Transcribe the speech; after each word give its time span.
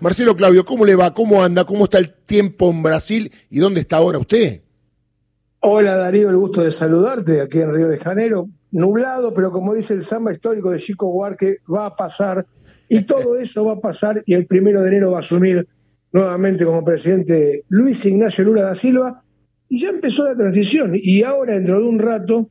Marcelo 0.00 0.36
Claudio, 0.36 0.64
¿cómo 0.64 0.84
le 0.84 0.94
va? 0.94 1.12
¿Cómo 1.12 1.42
anda? 1.42 1.64
¿Cómo 1.64 1.84
está 1.84 1.98
el 1.98 2.12
tiempo 2.24 2.70
en 2.70 2.84
Brasil? 2.84 3.32
¿Y 3.50 3.58
dónde 3.58 3.80
está 3.80 3.96
ahora 3.96 4.18
usted? 4.18 4.60
Hola 5.60 5.96
Darío, 5.96 6.30
el 6.30 6.36
gusto 6.36 6.62
de 6.62 6.70
saludarte 6.70 7.40
aquí 7.40 7.58
en 7.58 7.74
Río 7.74 7.88
de 7.88 7.98
Janeiro. 7.98 8.46
Nublado, 8.70 9.34
pero 9.34 9.50
como 9.50 9.74
dice 9.74 9.94
el 9.94 10.04
samba 10.04 10.32
histórico 10.32 10.70
de 10.70 10.78
Chico 10.78 11.08
Huarque, 11.08 11.56
va 11.68 11.86
a 11.86 11.96
pasar. 11.96 12.46
Y 12.88 13.02
todo 13.06 13.36
eso 13.38 13.64
va 13.64 13.72
a 13.72 13.80
pasar 13.80 14.22
y 14.24 14.34
el 14.34 14.46
primero 14.46 14.82
de 14.82 14.88
enero 14.88 15.10
va 15.10 15.18
a 15.18 15.22
asumir 15.22 15.66
nuevamente 16.12 16.64
como 16.64 16.84
presidente 16.84 17.64
Luis 17.68 18.04
Ignacio 18.04 18.44
Lula 18.44 18.62
da 18.62 18.76
Silva. 18.76 19.22
Y 19.68 19.82
ya 19.82 19.88
empezó 19.88 20.24
la 20.24 20.36
transición. 20.36 20.92
Y 20.94 21.24
ahora, 21.24 21.54
dentro 21.54 21.80
de 21.80 21.88
un 21.88 21.98
rato, 21.98 22.48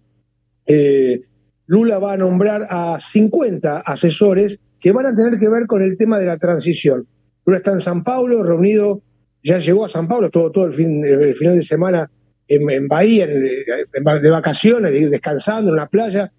eh, 0.66 1.22
Lula 1.66 1.98
va 1.98 2.14
a 2.14 2.18
nombrar 2.18 2.68
a 2.70 3.00
50 3.00 3.80
asesores 3.80 4.60
que 4.82 4.92
van 4.92 5.06
a 5.06 5.16
tener 5.16 5.40
que 5.40 5.48
ver 5.48 5.66
con 5.66 5.82
el 5.82 5.98
tema 5.98 6.20
de 6.20 6.26
la 6.26 6.38
transición. 6.38 7.08
Lula 7.48 7.60
está 7.60 7.72
en 7.72 7.80
San 7.80 8.04
Paulo, 8.04 8.44
reunido, 8.44 9.02
ya 9.42 9.58
llegó 9.60 9.86
a 9.86 9.90
San 9.90 10.08
Paulo 10.08 10.30
todo, 10.30 10.52
todo 10.52 10.66
el, 10.66 10.74
fin, 10.74 11.04
el 11.06 11.34
final 11.36 11.56
de 11.56 11.64
semana 11.64 12.12
en, 12.46 12.88
Bahía, 12.90 13.26
de 13.26 14.30
vacaciones, 14.30 14.92
descansando 15.10 15.72
en 15.72 15.78
la 15.78 15.88
playa. 15.88 16.30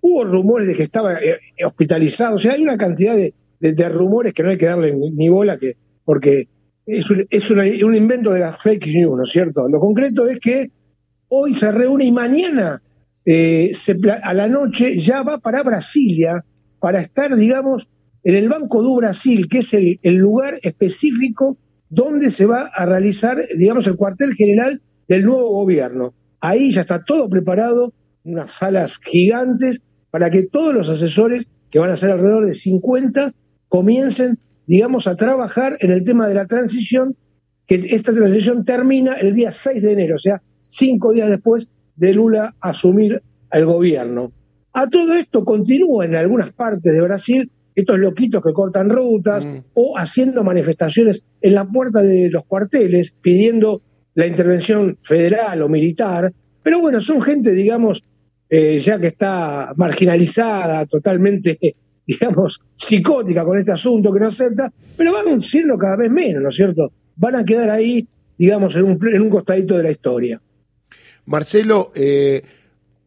Hubo 0.00 0.24
rumores 0.24 0.66
de 0.66 0.74
que 0.74 0.82
estaba 0.82 1.20
eh, 1.20 1.38
hospitalizado, 1.64 2.36
o 2.36 2.38
sea, 2.40 2.54
hay 2.54 2.62
una 2.62 2.76
cantidad 2.76 3.14
de, 3.16 3.88
rumores 3.88 4.34
que 4.34 4.42
no 4.42 4.50
hay 4.50 4.58
que 4.58 4.66
darle 4.66 4.92
ni, 4.92 5.28
bola, 5.28 5.56
que 5.56 5.76
porque 6.04 6.48
es, 6.84 7.10
un, 7.10 7.26
es 7.30 7.82
un 7.82 7.94
invento 7.94 8.32
de 8.32 8.40
las 8.40 8.60
fake 8.60 8.88
news, 8.88 9.16
¿no 9.16 9.24
es 9.24 9.30
cierto? 9.30 9.68
Lo 9.68 9.78
concreto 9.78 10.26
es 10.26 10.40
que 10.40 10.70
hoy 11.28 11.54
se 11.54 11.70
reúne 11.70 12.06
y 12.06 12.12
mañana 12.12 12.82
eh, 13.24 13.70
a 14.20 14.34
la 14.34 14.48
noche 14.48 15.00
ya 15.00 15.22
va 15.22 15.38
para 15.38 15.62
Brasilia 15.62 16.44
para 16.80 17.00
estar, 17.02 17.36
digamos, 17.36 17.88
en 18.26 18.34
el 18.34 18.48
Banco 18.48 18.82
do 18.82 18.96
Brasil, 18.96 19.46
que 19.48 19.58
es 19.58 19.72
el, 19.72 20.16
lugar 20.16 20.54
específico 20.62 21.58
donde 21.88 22.32
se 22.32 22.44
va 22.44 22.66
a 22.74 22.84
realizar, 22.84 23.36
digamos, 23.56 23.86
el 23.86 23.94
cuartel 23.94 24.34
general 24.34 24.80
del 25.06 25.24
nuevo 25.24 25.48
gobierno. 25.50 26.12
Ahí 26.40 26.74
ya 26.74 26.80
está 26.80 27.04
todo 27.04 27.28
preparado, 27.28 27.92
unas 28.24 28.50
salas 28.58 28.98
gigantes, 29.06 29.80
para 30.10 30.28
que 30.28 30.48
todos 30.48 30.74
los 30.74 30.88
asesores, 30.88 31.46
que 31.70 31.78
van 31.78 31.90
a 31.90 31.96
ser 31.96 32.10
alrededor 32.10 32.46
de 32.46 32.56
50, 32.56 33.32
comiencen, 33.68 34.40
digamos, 34.66 35.06
a 35.06 35.14
trabajar 35.14 35.76
en 35.78 35.92
el 35.92 36.02
tema 36.02 36.26
de 36.26 36.34
la 36.34 36.46
transición, 36.46 37.14
que 37.68 37.76
esta 37.90 38.12
transición 38.12 38.64
termina 38.64 39.14
el 39.14 39.36
día 39.36 39.52
6 39.52 39.80
de 39.80 39.92
enero, 39.92 40.16
o 40.16 40.18
sea, 40.18 40.42
cinco 40.76 41.12
días 41.12 41.30
después 41.30 41.68
de 41.94 42.12
Lula 42.12 42.56
asumir 42.60 43.22
el 43.52 43.66
gobierno. 43.66 44.32
A 44.72 44.88
todo 44.88 45.14
esto 45.14 45.44
continúa 45.44 46.06
en 46.06 46.16
algunas 46.16 46.52
partes 46.52 46.92
de 46.92 47.00
Brasil 47.00 47.52
estos 47.76 47.98
loquitos 47.98 48.42
que 48.42 48.54
cortan 48.54 48.88
rutas 48.88 49.44
mm. 49.44 49.58
o 49.74 49.96
haciendo 49.98 50.42
manifestaciones 50.42 51.22
en 51.42 51.54
la 51.54 51.66
puerta 51.66 52.02
de 52.02 52.30
los 52.30 52.44
cuarteles 52.46 53.12
pidiendo 53.20 53.82
la 54.14 54.26
intervención 54.26 54.98
federal 55.02 55.60
o 55.60 55.68
militar. 55.68 56.32
Pero 56.62 56.80
bueno, 56.80 57.00
son 57.02 57.20
gente, 57.20 57.52
digamos, 57.52 58.02
eh, 58.48 58.80
ya 58.80 58.98
que 58.98 59.08
está 59.08 59.74
marginalizada, 59.76 60.86
totalmente, 60.86 61.58
digamos, 62.06 62.60
psicótica 62.74 63.44
con 63.44 63.58
este 63.58 63.72
asunto, 63.72 64.10
que 64.12 64.20
no 64.20 64.28
acepta, 64.28 64.72
pero 64.96 65.12
van 65.12 65.42
siendo 65.42 65.76
cada 65.76 65.96
vez 65.96 66.10
menos, 66.10 66.42
¿no 66.42 66.48
es 66.48 66.56
cierto? 66.56 66.90
Van 67.16 67.36
a 67.36 67.44
quedar 67.44 67.68
ahí, 67.68 68.08
digamos, 68.38 68.74
en 68.74 68.84
un, 68.84 68.98
en 69.06 69.20
un 69.20 69.30
costadito 69.30 69.76
de 69.76 69.82
la 69.82 69.90
historia. 69.90 70.40
Marcelo, 71.26 71.92
eh, 71.94 72.42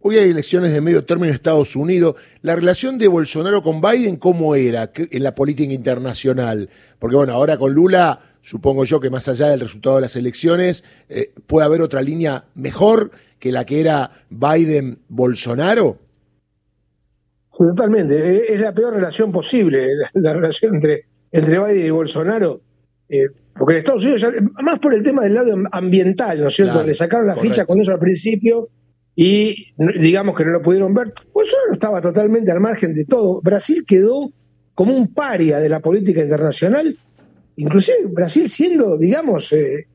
hoy 0.02 0.17
hay 0.17 0.30
elecciones 0.30 0.72
de 0.73 0.81
medio 0.81 1.03
término 1.03 1.28
en 1.28 1.33
Estados 1.33 1.75
Unidos. 1.75 2.16
La 2.42 2.55
relación 2.55 2.97
de 2.97 3.08
Bolsonaro 3.08 3.61
con 3.61 3.81
Biden, 3.81 4.17
¿cómo 4.17 4.55
era 4.55 4.92
en 4.95 5.23
la 5.23 5.36
política 5.36 5.73
internacional? 5.73 6.69
Porque 7.00 7.16
bueno, 7.16 7.33
ahora 7.33 7.58
con 7.58 7.73
Lula, 7.73 8.20
supongo 8.42 8.86
yo 8.86 9.00
que 9.00 9.09
más 9.09 9.27
allá 9.27 9.47
del 9.47 9.61
resultado 9.61 9.97
de 9.97 10.02
las 10.03 10.16
elecciones, 10.16 10.83
eh, 11.09 11.31
puede 11.47 11.66
haber 11.66 11.81
otra 11.81 12.02
línea 12.02 12.45
mejor 12.55 13.11
que 13.39 13.52
la 13.52 13.66
que 13.66 13.81
era 13.81 14.11
Biden-Bolsonaro. 14.30 15.98
Totalmente, 17.58 18.15
e-, 18.15 18.54
es 18.54 18.61
la 18.61 18.73
peor 18.73 18.93
relación 18.93 19.32
posible, 19.32 19.88
la, 20.14 20.33
relación 20.33 20.76
entre, 20.76 21.05
entre 21.32 21.59
Biden 21.59 21.86
y 21.86 21.89
Bolsonaro. 21.89 22.61
Eh, 23.09 23.27
porque 23.58 23.73
en 23.73 23.80
Estados 23.80 24.04
Unidos, 24.04 24.21
más 24.61 24.80
por 24.80 24.93
el 24.93 25.04
tema 25.04 25.23
del 25.23 25.33
lado 25.33 25.54
ambiental, 25.71 26.39
¿no 26.39 26.48
es 26.48 26.55
cierto? 26.55 26.82
Le 26.83 26.95
sacaron 26.95 27.27
la 27.27 27.36
ficha 27.36 27.65
con 27.65 27.82
eso 27.82 27.92
al 27.92 27.99
principio 27.99 28.70
y 29.22 29.74
digamos 30.00 30.34
que 30.34 30.46
no 30.46 30.52
lo 30.54 30.62
pudieron 30.62 30.94
ver. 30.94 31.12
Pues 31.34 31.50
no 31.68 31.74
estaba 31.74 32.02
totalmente 32.02 32.54
al 32.54 32.62
margen 32.62 32.96
de 32.96 33.04
todo. 33.04 33.42
Brasil 33.42 33.84
quedó 33.86 34.32
como 34.74 34.96
un 34.96 35.14
paria 35.14 35.60
de 35.60 35.68
la 35.68 35.82
política 35.82 36.24
internacional, 36.24 36.98
inclusive 37.58 37.98
Brasil 38.14 38.50
siendo, 38.50 38.98
digamos, 38.98 39.52
eh, 39.52 39.88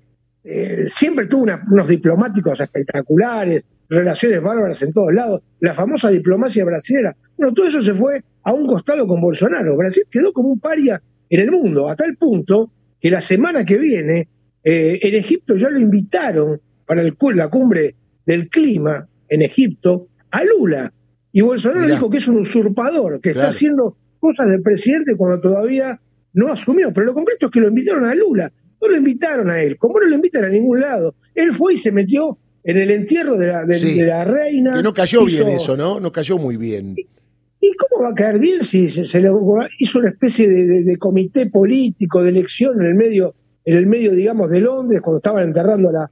eh, 0.44 0.88
siempre 1.00 1.26
tuvo 1.26 1.44
unos 1.44 1.88
diplomáticos 1.88 2.60
espectaculares, 2.60 3.64
relaciones 3.88 4.42
bárbaras 4.42 4.82
en 4.82 4.92
todos 4.92 5.14
lados, 5.14 5.40
la 5.60 5.72
famosa 5.72 6.10
diplomacia 6.10 6.62
brasileña. 6.62 7.14
Bueno, 7.38 7.54
todo 7.54 7.68
eso 7.68 7.80
se 7.80 7.94
fue 7.94 8.20
a 8.42 8.52
un 8.52 8.66
costado 8.66 9.06
con 9.06 9.22
Bolsonaro. 9.22 9.74
Brasil 9.74 10.02
quedó 10.10 10.34
como 10.34 10.50
un 10.50 10.60
paria 10.60 11.00
en 11.30 11.40
el 11.40 11.50
mundo, 11.50 11.88
a 11.88 11.96
tal 11.96 12.14
punto 12.18 12.72
que 13.00 13.08
la 13.08 13.22
semana 13.22 13.64
que 13.64 13.78
viene 13.78 14.28
eh, 14.62 14.98
en 15.00 15.14
Egipto 15.14 15.56
ya 15.56 15.70
lo 15.70 15.80
invitaron 15.80 16.60
para 16.86 17.00
el, 17.00 17.16
la 17.34 17.48
cumbre 17.48 17.94
del 18.26 18.50
clima 18.50 19.08
en 19.28 19.42
Egipto 19.42 20.08
a 20.30 20.42
Lula. 20.44 20.92
Y 21.32 21.40
Bolsonaro 21.40 21.86
dijo 21.86 22.10
que 22.10 22.18
es 22.18 22.28
un 22.28 22.38
usurpador, 22.38 23.20
que 23.20 23.30
está 23.30 23.48
haciendo 23.48 23.96
cosas 24.20 24.48
del 24.48 24.62
presidente 24.62 25.16
cuando 25.16 25.40
todavía 25.40 25.98
no 26.32 26.52
asumió. 26.52 26.92
Pero 26.92 27.06
lo 27.06 27.14
concreto 27.14 27.46
es 27.46 27.52
que 27.52 27.60
lo 27.60 27.68
invitaron 27.68 28.04
a 28.04 28.14
Lula, 28.14 28.52
no 28.80 28.88
lo 28.88 28.96
invitaron 28.96 29.50
a 29.50 29.60
él, 29.60 29.76
como 29.78 29.98
no 30.00 30.06
lo 30.06 30.14
invitan 30.14 30.44
a 30.44 30.48
ningún 30.48 30.80
lado. 30.80 31.14
Él 31.34 31.54
fue 31.54 31.74
y 31.74 31.78
se 31.78 31.90
metió 31.90 32.38
en 32.64 32.78
el 32.78 32.90
entierro 32.90 33.36
de 33.36 33.46
la, 33.46 33.64
de, 33.64 34.06
la 34.06 34.24
reina. 34.24 34.74
Que 34.74 34.82
no 34.82 34.94
cayó 34.94 35.24
bien 35.24 35.48
eso, 35.48 35.76
¿no? 35.76 36.00
No 36.00 36.10
cayó 36.10 36.38
muy 36.38 36.56
bien. 36.56 36.94
¿Y 36.96 37.72
cómo 37.76 38.02
va 38.02 38.10
a 38.10 38.14
caer 38.14 38.38
bien 38.38 38.64
si 38.64 38.88
se, 38.88 39.20
le 39.20 39.30
hizo 39.78 39.98
una 39.98 40.10
especie 40.10 40.48
de, 40.48 40.96
comité 40.98 41.46
político 41.50 42.22
de 42.22 42.30
elección 42.30 42.80
en 42.80 42.86
el 42.88 42.94
medio, 42.94 43.34
en 43.64 43.76
el 43.76 43.86
medio, 43.86 44.12
digamos, 44.12 44.50
de 44.50 44.60
Londres, 44.60 45.00
cuando 45.02 45.18
estaban 45.18 45.44
enterrando 45.44 45.90
a 45.90 45.92
la, 45.92 46.10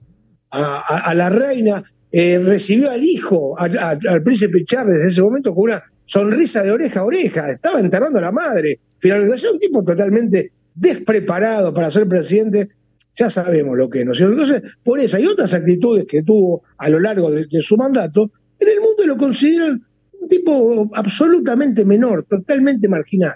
a, 0.50 1.14
la 1.14 1.30
reina? 1.30 1.82
Eh, 2.14 2.38
recibió 2.38 2.90
al 2.90 3.02
hijo, 3.02 3.58
al 3.58 4.22
príncipe 4.22 4.64
Charles 4.66 5.00
en 5.02 5.08
ese 5.08 5.22
momento, 5.22 5.54
con 5.54 5.64
una 5.64 5.82
sonrisa 6.04 6.62
de 6.62 6.70
oreja 6.70 7.00
a 7.00 7.04
oreja. 7.04 7.50
Estaba 7.50 7.80
enterrando 7.80 8.18
a 8.18 8.22
la 8.22 8.32
madre. 8.32 8.80
Finalmente, 8.98 9.50
un 9.50 9.58
tipo 9.58 9.82
totalmente 9.82 10.52
despreparado 10.74 11.72
para 11.72 11.90
ser 11.90 12.06
presidente. 12.06 12.68
Ya 13.16 13.30
sabemos 13.30 13.76
lo 13.76 13.88
que 13.88 14.00
es, 14.00 14.06
¿no 14.06 14.12
Entonces, 14.14 14.62
por 14.84 15.00
eso 15.00 15.16
hay 15.16 15.26
otras 15.26 15.52
actitudes 15.52 16.06
que 16.06 16.22
tuvo 16.22 16.62
a 16.78 16.88
lo 16.88 17.00
largo 17.00 17.30
de 17.30 17.62
su 17.62 17.76
mandato. 17.76 18.30
En 18.58 18.68
el 18.68 18.80
mundo 18.80 19.04
lo 19.06 19.16
consideran 19.16 19.82
un 20.20 20.28
tipo 20.28 20.90
absolutamente 20.94 21.84
menor, 21.84 22.24
totalmente 22.24 22.88
marginal, 22.88 23.34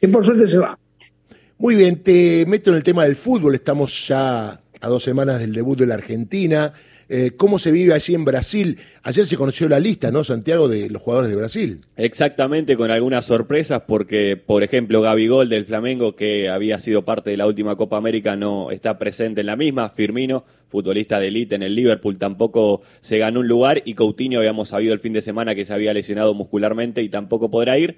que 0.00 0.08
por 0.08 0.24
suerte 0.24 0.48
se 0.48 0.58
va. 0.58 0.78
Muy 1.58 1.74
bien, 1.74 2.02
te 2.02 2.44
meto 2.46 2.70
en 2.70 2.76
el 2.76 2.84
tema 2.84 3.04
del 3.04 3.16
fútbol, 3.16 3.54
estamos 3.54 4.06
ya 4.06 4.60
a 4.80 4.88
dos 4.88 5.02
semanas 5.02 5.40
del 5.40 5.52
debut 5.52 5.78
de 5.78 5.86
la 5.86 5.94
Argentina. 5.94 6.72
Eh, 7.08 7.32
¿Cómo 7.36 7.60
se 7.60 7.70
vive 7.70 7.94
allí 7.94 8.14
en 8.14 8.24
Brasil? 8.24 8.78
Ayer 9.02 9.26
se 9.26 9.36
conoció 9.36 9.68
la 9.68 9.78
lista, 9.78 10.10
¿no, 10.10 10.24
Santiago, 10.24 10.66
de 10.66 10.90
los 10.90 11.00
jugadores 11.00 11.30
de 11.30 11.36
Brasil? 11.36 11.80
Exactamente, 11.96 12.76
con 12.76 12.90
algunas 12.90 13.24
sorpresas, 13.24 13.82
porque, 13.86 14.36
por 14.36 14.64
ejemplo, 14.64 15.00
Gabigol 15.00 15.48
del 15.48 15.66
Flamengo, 15.66 16.16
que 16.16 16.48
había 16.48 16.80
sido 16.80 17.04
parte 17.04 17.30
de 17.30 17.36
la 17.36 17.46
última 17.46 17.76
Copa 17.76 17.96
América, 17.96 18.34
no 18.34 18.72
está 18.72 18.98
presente 18.98 19.42
en 19.42 19.46
la 19.46 19.54
misma. 19.54 19.90
Firmino, 19.90 20.44
futbolista 20.68 21.20
de 21.20 21.28
élite 21.28 21.54
en 21.54 21.62
el 21.62 21.76
Liverpool, 21.76 22.18
tampoco 22.18 22.82
se 23.00 23.18
ganó 23.18 23.38
un 23.40 23.46
lugar. 23.46 23.82
Y 23.84 23.94
Coutinho, 23.94 24.40
habíamos 24.40 24.70
sabido 24.70 24.92
el 24.92 24.98
fin 24.98 25.12
de 25.12 25.22
semana 25.22 25.54
que 25.54 25.64
se 25.64 25.72
había 25.72 25.94
lesionado 25.94 26.34
muscularmente 26.34 27.02
y 27.02 27.08
tampoco 27.08 27.50
podrá 27.50 27.78
ir 27.78 27.96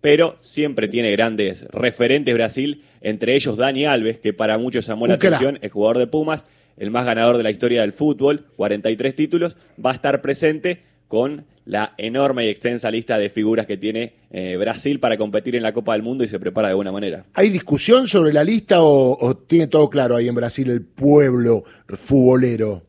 pero 0.00 0.36
siempre 0.40 0.86
tiene 0.86 1.10
grandes 1.10 1.66
referentes 1.72 2.32
Brasil, 2.32 2.84
entre 3.00 3.34
ellos 3.34 3.56
Dani 3.56 3.84
Alves, 3.84 4.20
que 4.20 4.32
para 4.32 4.56
muchos 4.56 4.86
llamó 4.86 5.08
la 5.08 5.14
atención, 5.14 5.58
es 5.60 5.72
jugador 5.72 5.98
de 5.98 6.06
Pumas, 6.06 6.44
el 6.78 6.90
más 6.90 7.04
ganador 7.04 7.36
de 7.36 7.42
la 7.42 7.50
historia 7.50 7.82
del 7.82 7.92
fútbol, 7.92 8.46
43 8.56 9.14
títulos, 9.14 9.56
va 9.84 9.90
a 9.90 9.94
estar 9.94 10.20
presente 10.22 10.82
con 11.08 11.46
la 11.64 11.92
enorme 11.98 12.46
y 12.46 12.48
extensa 12.48 12.90
lista 12.90 13.18
de 13.18 13.28
figuras 13.28 13.66
que 13.66 13.76
tiene 13.76 14.14
eh, 14.30 14.56
Brasil 14.56 15.00
para 15.00 15.18
competir 15.18 15.54
en 15.54 15.62
la 15.62 15.72
Copa 15.72 15.92
del 15.92 16.02
Mundo 16.02 16.24
y 16.24 16.28
se 16.28 16.38
prepara 16.38 16.68
de 16.68 16.74
buena 16.74 16.92
manera. 16.92 17.24
¿Hay 17.34 17.50
discusión 17.50 18.06
sobre 18.06 18.32
la 18.32 18.42
lista 18.42 18.76
o, 18.80 19.36
tiene 19.46 19.66
todo 19.66 19.90
claro 19.90 20.16
ahí 20.16 20.28
en 20.28 20.34
Brasil 20.34 20.70
el 20.70 20.82
pueblo 20.82 21.64
futbolero? 21.88 22.82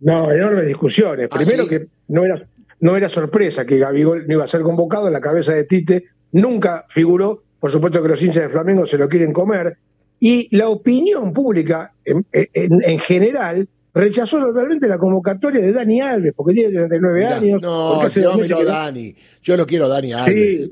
No, 0.00 0.30
enormes 0.30 0.66
discusiones. 0.66 1.28
¿Ah, 1.30 1.36
Primero 1.36 1.66
que 1.66 1.86
no 2.08 2.24
era, 2.24 2.46
no 2.80 2.96
era 2.96 3.08
sorpresa 3.08 3.64
que 3.64 3.78
Gabigol 3.78 4.26
no 4.26 4.34
iba 4.34 4.44
a 4.44 4.48
ser 4.48 4.60
convocado 4.60 5.06
en 5.06 5.14
la 5.14 5.20
cabeza 5.20 5.52
de 5.52 5.64
Tite, 5.64 6.04
nunca 6.32 6.84
figuró, 6.90 7.42
por 7.58 7.72
supuesto 7.72 8.02
que 8.02 8.08
los 8.08 8.20
hinchas 8.20 8.42
de 8.42 8.48
Flamengo 8.50 8.86
se 8.86 8.98
lo 8.98 9.08
quieren 9.08 9.32
comer, 9.32 9.78
y 10.26 10.56
la 10.56 10.70
opinión 10.70 11.34
pública 11.34 11.92
en, 12.02 12.98
general 13.00 13.68
rechazó 13.92 14.38
totalmente 14.38 14.88
la 14.88 14.96
convocatoria 14.96 15.60
de 15.60 15.70
Dani 15.70 16.00
Alves, 16.00 16.32
porque 16.34 16.54
tiene 16.54 16.72
39 16.72 17.26
años. 17.26 17.60
No, 17.60 18.08
yo 18.08 18.64
Dani. 18.64 19.14
Yo 19.42 19.58
lo 19.58 19.66
quiero 19.66 19.86
Dani 19.86 20.14
Alves. 20.14 20.70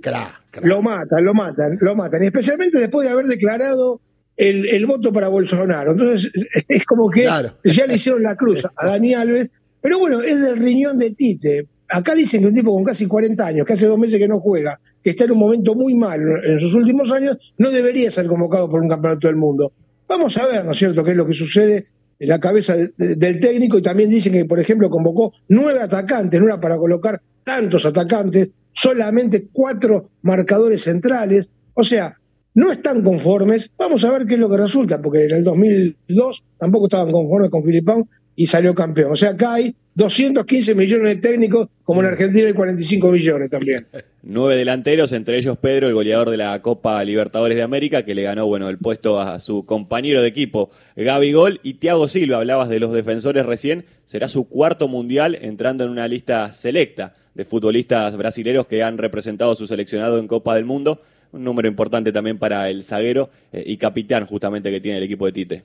Lo 0.62 0.80
matan, 0.80 1.22
lo 1.22 1.34
matan, 1.34 1.76
lo 1.82 1.94
matan. 1.94 2.24
Y 2.24 2.28
especialmente 2.28 2.78
después 2.78 3.06
de 3.06 3.12
haber 3.12 3.26
declarado 3.26 4.00
el, 4.38 4.66
el 4.70 4.86
voto 4.86 5.12
para 5.12 5.28
Bolsonaro. 5.28 5.90
Entonces, 5.90 6.32
es 6.68 6.84
como 6.86 7.10
que 7.10 7.24
Claro. 7.24 7.52
ya 7.62 7.84
le 7.86 7.96
hicieron 7.96 8.22
la 8.22 8.36
cruz 8.36 8.64
a 8.74 8.86
Dani 8.86 9.12
Alves, 9.12 9.50
pero 9.82 9.98
bueno, 9.98 10.22
es 10.22 10.40
del 10.40 10.56
riñón 10.56 10.96
de 10.96 11.10
Tite. 11.10 11.66
Acá 11.90 12.14
dicen 12.14 12.40
que 12.40 12.46
un 12.46 12.54
tipo 12.54 12.72
con 12.72 12.84
casi 12.84 13.06
40 13.06 13.44
años, 13.44 13.66
que 13.66 13.74
hace 13.74 13.84
dos 13.84 13.98
meses 13.98 14.18
que 14.18 14.28
no 14.28 14.40
juega, 14.40 14.80
que 15.02 15.10
está 15.10 15.24
en 15.24 15.32
un 15.32 15.38
momento 15.38 15.74
muy 15.74 15.94
malo 15.94 16.42
en 16.44 16.60
sus 16.60 16.72
últimos 16.74 17.10
años, 17.10 17.36
no 17.58 17.70
debería 17.70 18.10
ser 18.12 18.26
convocado 18.26 18.70
por 18.70 18.80
un 18.80 18.88
campeonato 18.88 19.26
del 19.26 19.36
mundo. 19.36 19.72
Vamos 20.08 20.36
a 20.36 20.46
ver, 20.46 20.64
¿no 20.64 20.72
es 20.72 20.78
cierto?, 20.78 21.02
qué 21.04 21.12
es 21.12 21.16
lo 21.16 21.26
que 21.26 21.32
sucede 21.34 21.84
en 22.18 22.28
la 22.28 22.38
cabeza 22.38 22.76
de- 22.76 22.90
de- 22.96 23.16
del 23.16 23.40
técnico 23.40 23.78
y 23.78 23.82
también 23.82 24.10
dicen 24.10 24.32
que, 24.32 24.44
por 24.44 24.60
ejemplo, 24.60 24.88
convocó 24.90 25.32
nueve 25.48 25.80
atacantes, 25.80 26.40
no 26.40 26.46
era 26.46 26.60
para 26.60 26.76
colocar 26.76 27.20
tantos 27.44 27.84
atacantes, 27.84 28.50
solamente 28.74 29.48
cuatro 29.52 30.08
marcadores 30.22 30.82
centrales. 30.82 31.46
O 31.74 31.84
sea, 31.84 32.14
no 32.54 32.70
están 32.70 33.02
conformes. 33.02 33.70
Vamos 33.78 34.04
a 34.04 34.10
ver 34.12 34.26
qué 34.26 34.34
es 34.34 34.40
lo 34.40 34.48
que 34.50 34.56
resulta, 34.58 35.00
porque 35.00 35.24
en 35.24 35.32
el 35.36 35.44
2002 35.44 36.42
tampoco 36.58 36.86
estaban 36.86 37.10
conformes 37.10 37.50
con 37.50 37.64
Filipón 37.64 38.04
y 38.36 38.46
salió 38.46 38.74
campeón. 38.74 39.12
O 39.12 39.16
sea, 39.16 39.30
acá 39.30 39.54
hay 39.54 39.74
215 39.94 40.74
millones 40.74 41.16
de 41.16 41.28
técnicos, 41.28 41.68
como 41.84 42.00
en 42.00 42.06
Argentina 42.06 42.46
hay 42.46 42.54
45 42.54 43.12
millones 43.12 43.50
también. 43.50 43.86
Nueve 44.22 44.56
delanteros, 44.56 45.12
entre 45.12 45.36
ellos 45.36 45.58
Pedro, 45.58 45.88
el 45.88 45.94
goleador 45.94 46.30
de 46.30 46.36
la 46.36 46.60
Copa 46.62 47.02
Libertadores 47.04 47.56
de 47.56 47.62
América, 47.62 48.04
que 48.04 48.14
le 48.14 48.22
ganó 48.22 48.46
bueno 48.46 48.68
el 48.68 48.78
puesto 48.78 49.20
a 49.20 49.38
su 49.40 49.66
compañero 49.66 50.22
de 50.22 50.28
equipo, 50.28 50.70
Gaby 50.96 51.32
Gol, 51.32 51.60
y 51.62 51.74
Thiago 51.74 52.08
Silva, 52.08 52.38
hablabas 52.38 52.68
de 52.68 52.80
los 52.80 52.92
defensores 52.92 53.44
recién, 53.44 53.84
será 54.06 54.28
su 54.28 54.48
cuarto 54.48 54.88
mundial 54.88 55.36
entrando 55.40 55.84
en 55.84 55.90
una 55.90 56.08
lista 56.08 56.52
selecta 56.52 57.14
de 57.34 57.44
futbolistas 57.44 58.16
brasileños 58.16 58.66
que 58.66 58.82
han 58.82 58.98
representado 58.98 59.52
a 59.52 59.56
su 59.56 59.66
seleccionado 59.66 60.18
en 60.18 60.28
Copa 60.28 60.54
del 60.54 60.64
Mundo, 60.64 61.00
un 61.32 61.44
número 61.44 61.66
importante 61.66 62.12
también 62.12 62.38
para 62.38 62.68
el 62.68 62.84
zaguero 62.84 63.30
eh, 63.52 63.62
y 63.66 63.76
capitán 63.76 64.26
justamente 64.26 64.70
que 64.70 64.80
tiene 64.80 64.98
el 64.98 65.04
equipo 65.04 65.26
de 65.26 65.32
Tite. 65.32 65.62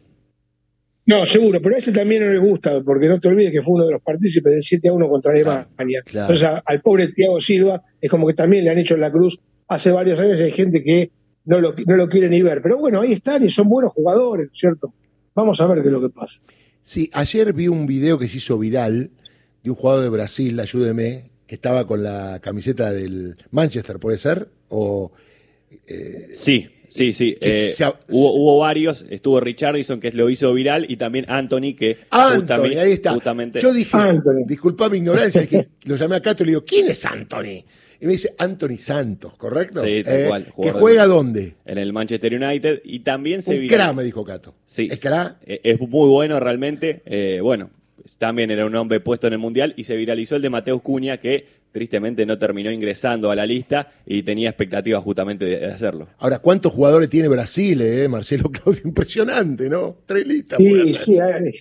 No, 1.08 1.26
seguro, 1.26 1.60
pero 1.62 1.76
a 1.76 1.80
ese 1.80 1.92
también 1.92 2.22
no 2.26 2.32
le 2.32 2.38
gusta, 2.38 2.82
porque 2.84 3.08
no 3.08 3.20
te 3.20 3.30
olvides 3.30 3.52
que 3.52 3.62
fue 3.62 3.76
uno 3.76 3.86
de 3.88 3.94
los 3.94 4.02
partícipes 4.02 4.52
del 4.54 4.64
7 4.64 4.90
a 4.90 4.94
1 4.94 5.08
contra 5.10 5.32
Alemania. 5.32 6.02
claro. 6.06 6.34
Entonces, 6.34 6.46
a- 6.46 6.62
al 6.66 6.82
pobre 6.82 7.08
Thiago 7.14 7.40
Silva 7.40 7.82
es 8.02 8.12
como 8.12 8.28
que 8.28 8.34
también 8.34 8.66
le 8.66 8.72
han 8.72 8.78
hecho 8.78 8.96
la 8.98 9.10
cruz 9.12 9.40
hace 9.70 9.90
varios 9.92 10.20
años 10.20 10.38
y 10.40 10.44
hay 10.44 10.52
gente 10.52 10.84
que 10.84 11.10
no 11.46 11.60
lo, 11.62 11.74
no 11.86 11.96
lo 11.96 12.10
quiere 12.10 12.30
ni 12.30 12.42
ver. 12.42 12.62
Pero 12.62 12.78
bueno, 12.78 13.00
ahí 13.02 13.14
están 13.14 13.44
y 13.46 13.50
son 13.50 13.70
buenos 13.70 13.94
jugadores, 13.94 14.50
¿cierto? 14.60 14.94
Vamos 15.34 15.60
a 15.62 15.66
ver 15.68 15.82
qué 15.82 15.88
es 15.88 15.94
lo 15.94 16.02
que 16.02 16.10
pasa. 16.10 16.34
Sí, 16.82 17.10
ayer 17.14 17.54
vi 17.54 17.68
un 17.70 17.88
video 17.88 18.20
que 18.20 18.28
se 18.28 18.38
hizo 18.38 18.58
viral 18.60 19.12
de 19.64 19.70
un 19.70 19.76
jugador 19.78 20.04
de 20.04 20.10
Brasil, 20.10 20.60
ayúdeme, 20.60 21.32
que 21.48 21.56
estaba 21.56 21.88
con 21.88 22.04
la 22.04 22.40
camiseta 22.42 22.92
del 22.92 23.36
Manchester, 23.52 23.98
¿puede 23.98 24.18
ser? 24.18 24.50
O 24.68 25.12
Sí, 26.34 26.68
sí, 26.88 27.14
sí. 27.14 27.38
Eh, 27.42 27.72
se 27.76 27.84
ha- 27.84 27.94
hubo, 28.10 28.34
hubo 28.34 28.60
varios, 28.60 29.06
estuvo 29.10 29.40
Richardson 29.40 30.00
que 30.00 30.12
lo 30.12 30.30
hizo 30.30 30.54
viral 30.54 30.86
y 30.90 30.98
también 30.98 31.26
Anthony 31.30 31.76
que 31.78 31.98
Anthony, 32.10 32.36
justamente, 32.40 32.80
ahí 32.80 32.92
está. 32.94 33.14
justamente 33.14 33.60
Yo 33.60 33.74
dije, 33.74 33.96
Anthony. 33.98 34.46
disculpa 34.46 34.90
mi 34.90 34.98
ignorancia, 34.98 35.42
es 35.42 35.48
que 35.48 35.68
lo 35.84 35.96
llamé 35.96 36.16
a 36.16 36.22
Cato 36.22 36.44
y 36.44 36.48
le 36.48 36.52
digo, 36.52 36.66
¿quién 36.66 36.88
es 36.88 37.06
Anthony? 37.06 37.64
Y 38.00 38.06
me 38.06 38.12
dice, 38.12 38.36
Anthony 38.38 38.78
Santos, 38.78 39.36
¿correcto? 39.38 39.82
Sí, 39.84 40.04
tal 40.04 40.28
cual, 40.28 40.46
¿Que 40.62 40.72
juega 40.72 41.02
de- 41.04 41.08
dónde? 41.08 41.56
en 41.66 41.78
el 41.80 41.94
Manchester 41.94 42.34
United 42.34 42.82
y 42.84 43.00
también 43.00 43.42
se 43.42 43.56
Un 43.56 43.66
me 43.94 44.04
dijo 44.04 44.24
Cato. 44.24 44.54
Sí, 44.68 44.88
¿Es 44.92 45.00
eh, 45.46 45.62
es 45.64 45.80
muy 45.80 46.08
bueno 46.10 46.40
realmente. 46.40 47.02
eh, 47.06 47.40
bueno, 47.42 47.72
también 48.18 48.52
era 48.52 48.66
un 48.66 48.76
hombre 48.76 49.00
puesto 49.00 49.28
en 49.28 49.34
el 49.34 49.40
Mundial 49.40 49.74
y 49.78 49.84
se 49.84 49.96
viralizó 49.96 50.36
el 50.36 50.42
de 50.42 50.50
Mateus 50.50 50.82
Cuña 50.82 51.18
que 51.18 51.46
tristemente 51.72 52.26
no 52.26 52.38
terminó 52.40 52.72
ingresando 52.72 53.30
a 53.30 53.36
la 53.36 53.46
lista 53.46 53.92
y 54.06 54.24
tenía 54.24 54.50
expectativas 54.50 55.04
justamente 55.04 55.46
de, 55.46 55.66
hacerlo. 55.68 56.08
Ahora, 56.18 56.40
¿cuántos 56.40 56.72
jugadores 56.74 57.10
tiene 57.10 57.28
Brasil, 57.28 57.80
eh? 57.82 58.08
Marcelo 58.08 58.50
Claudio? 58.50 58.82
Impresionante, 58.86 59.70
¿no? 59.70 59.96
Tres 60.06 60.26
listas. 60.28 60.58
Sí, 60.58 60.98
sí, 61.06 61.20
hay, 61.20 61.52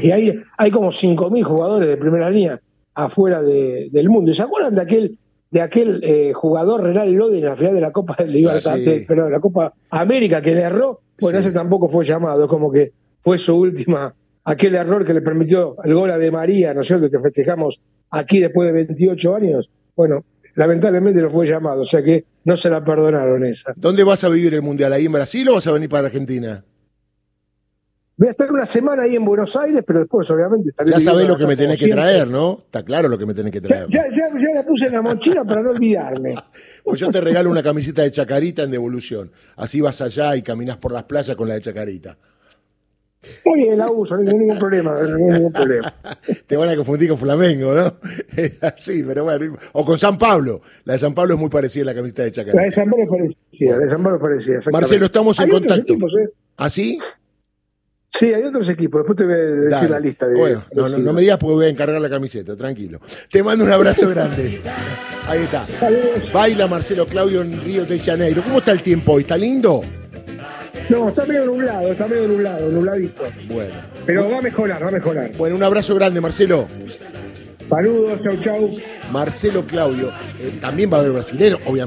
sí, 0.00 0.12
hay, 0.12 0.34
hay 0.58 0.70
como 0.70 0.92
5.000 0.92 1.42
jugadores 1.44 1.88
de 1.88 1.96
primera 1.96 2.30
línea 2.30 2.60
afuera 2.94 3.42
de- 3.42 3.88
del 3.90 4.08
mundo. 4.08 4.30
¿Y 4.30 4.34
se 4.36 4.42
acuerdan 4.42 4.74
de 4.74 4.82
aquel 4.82 5.18
de 5.50 5.60
aquel 5.60 6.00
eh, 6.02 6.32
jugador 6.34 6.82
Renal 6.82 7.12
Lodi 7.12 7.38
en 7.38 7.44
la 7.44 7.54
final 7.56 7.74
de 7.74 7.80
la 7.80 7.92
Copa 7.92 8.16
de 8.18 8.26
Libertad, 8.26 8.72
Ah, 8.74 8.76
sí. 8.76 8.84
de- 8.84 9.00
perdón, 9.06 9.26
de 9.26 9.32
la 9.32 9.40
Copa 9.40 9.72
América 9.90 10.40
que 10.42 10.52
le 10.52 10.62
erró? 10.62 11.00
Bueno, 11.20 11.38
Sí. 11.40 11.46
ese 11.46 11.54
tampoco 11.54 11.88
fue 11.88 12.04
llamado, 12.04 12.42
es 12.44 12.50
como 12.50 12.72
que 12.72 12.90
fue 13.22 13.38
su 13.38 13.54
última, 13.54 14.12
aquel 14.44 14.74
error 14.74 15.04
que 15.04 15.14
le 15.14 15.22
permitió 15.22 15.76
el 15.84 15.94
gol 15.94 16.10
a 16.10 16.18
de 16.18 16.30
María, 16.30 16.74
¿no 16.74 16.82
es 16.82 16.86
cierto?, 16.86 17.10
que 17.10 17.18
festejamos 17.20 17.78
aquí 18.10 18.40
después 18.40 18.66
de 18.68 18.72
28 18.84 19.34
años. 19.34 19.68
Bueno, 19.96 20.24
lamentablemente 20.54 21.20
no 21.22 21.30
fue 21.30 21.46
llamado, 21.46 21.82
o 21.82 21.86
sea 21.86 22.02
que 22.02 22.24
no 22.44 22.56
se 22.56 22.68
la 22.68 22.84
perdonaron 22.84 23.44
esa. 23.44 23.72
¿Dónde 23.76 24.04
vas 24.04 24.22
a 24.24 24.28
vivir 24.28 24.54
el 24.54 24.62
Mundial? 24.62 24.92
¿Ahí 24.92 25.06
en 25.06 25.12
Brasil 25.12 25.48
o 25.48 25.54
vas 25.54 25.66
a 25.66 25.72
venir 25.72 25.88
para 25.88 26.06
Argentina? 26.08 26.62
Voy 28.16 28.28
a 28.28 28.30
estar 28.30 28.50
una 28.52 28.72
semana 28.72 29.02
ahí 29.02 29.16
en 29.16 29.24
Buenos 29.24 29.56
Aires, 29.56 29.82
pero 29.84 29.98
después 30.00 30.30
obviamente 30.30 30.70
Ya 30.86 31.00
sabés 31.00 31.26
lo 31.26 31.36
que 31.36 31.46
me 31.48 31.56
tenés 31.56 31.78
que 31.80 31.88
traer, 31.88 32.28
¿no? 32.28 32.60
Está 32.66 32.84
claro 32.84 33.08
lo 33.08 33.18
que 33.18 33.26
me 33.26 33.34
tenés 33.34 33.50
que 33.52 33.60
traer. 33.60 33.88
ya, 33.90 34.04
ya- 34.08 34.28
ya 34.38 34.54
la 34.54 34.62
puse 34.64 34.84
en 34.86 34.92
la 34.92 35.02
mochila 35.02 35.44
para 35.44 35.62
no 35.62 35.70
olvidarme. 35.70 36.34
Pues 36.84 37.00
yo 37.00 37.08
te 37.10 37.20
regalo 37.22 37.48
una 37.50 37.62
camiseta 37.62 38.02
de 38.02 38.10
Chacarita 38.10 38.62
en 38.62 38.70
devolución. 38.70 39.30
Así 39.56 39.80
vas 39.80 40.02
allá 40.02 40.36
y 40.36 40.42
caminás 40.42 40.76
por 40.76 40.92
las 40.92 41.04
playas 41.04 41.34
con 41.34 41.48
la 41.48 41.54
de 41.54 41.62
Chacarita. 41.62 42.18
Muy 43.44 43.60
bien, 43.60 43.78
la 43.78 43.90
uso, 43.90 44.16
no 44.16 44.30
hay 44.30 44.36
ningún 44.38 44.58
problema, 44.58 44.92
no 44.94 45.16
hay 45.16 45.22
ningún 45.32 45.52
problema. 45.52 45.94
Te 46.46 46.56
van 46.56 46.68
a 46.68 46.76
confundir 46.76 47.08
con 47.08 47.18
Flamengo, 47.18 47.74
¿no? 47.74 47.94
Así, 48.62 49.02
pero 49.02 49.24
bueno. 49.24 49.56
O 49.72 49.84
con 49.84 49.98
San 49.98 50.18
Pablo. 50.18 50.60
La 50.84 50.94
de 50.94 50.98
San 50.98 51.14
Pablo 51.14 51.34
es 51.34 51.40
muy 51.40 51.48
parecida 51.50 51.82
a 51.82 51.86
la 51.86 51.94
camiseta 51.94 52.22
de 52.22 52.28
La 52.30 52.30
de 52.30 52.50
Chacarita. 52.52 52.74
San 52.74 52.90
Pablo 52.90 53.04
es 53.04 53.10
parecida, 53.10 53.76
la 53.76 53.84
de 53.84 53.90
San 53.90 54.02
Pablo 54.02 54.16
es 54.16 54.22
parecida. 54.22 54.60
Marcelo, 54.72 55.06
estamos 55.06 55.38
en 55.38 55.44
Hay 55.44 55.50
otros 55.50 55.60
contacto. 55.68 55.92
equipos, 55.92 56.12
¿eh? 56.20 56.30
¿Así? 56.56 56.98
Sí, 58.16 58.26
hay 58.32 58.44
otros 58.44 58.68
equipos, 58.68 59.00
después 59.00 59.16
te 59.18 59.24
voy 59.24 59.34
a 59.34 59.36
decir 59.38 59.70
Dale. 59.70 59.88
la 59.88 59.98
lista. 59.98 60.28
De, 60.28 60.36
bueno, 60.36 60.62
no, 60.72 60.88
no, 60.88 60.98
no 60.98 61.12
me 61.12 61.20
digas 61.22 61.36
porque 61.36 61.54
voy 61.54 61.66
a 61.66 61.68
encargar 61.68 62.00
la 62.00 62.08
camiseta, 62.08 62.54
tranquilo. 62.56 63.00
Te 63.28 63.42
mando 63.42 63.64
un 63.64 63.72
abrazo 63.72 64.08
grande. 64.08 64.60
Ahí 65.26 65.40
está. 65.42 65.66
Baila 66.32 66.68
Marcelo 66.68 67.06
Claudio 67.06 67.42
en 67.42 67.60
Río 67.64 67.84
de 67.84 67.98
Janeiro. 67.98 68.40
¿Cómo 68.44 68.58
está 68.58 68.70
el 68.70 68.82
tiempo 68.82 69.14
hoy? 69.14 69.22
¿Está 69.22 69.36
lindo? 69.36 69.82
No, 70.88 71.08
está 71.08 71.24
medio 71.24 71.46
nublado, 71.46 71.92
está 71.92 72.06
medio 72.06 72.28
nublado, 72.28 72.68
nubladito. 72.68 73.24
Bueno. 73.48 73.74
Pero 74.04 74.28
va 74.28 74.38
a 74.38 74.42
mejorar, 74.42 74.82
va 74.82 74.88
a 74.88 74.92
mejorar. 74.92 75.32
Bueno, 75.36 75.56
un 75.56 75.62
abrazo 75.62 75.94
grande, 75.94 76.20
Marcelo. 76.20 76.68
Saludos, 77.68 78.20
chau, 78.22 78.36
chau. 78.44 78.70
Marcelo 79.10 79.62
Claudio. 79.62 80.10
Eh, 80.38 80.58
también 80.60 80.92
va 80.92 80.98
a 80.98 81.00
haber 81.00 81.12
brasilero, 81.12 81.58
obviamente. 81.64 81.82